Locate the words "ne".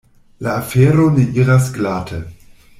1.19-1.27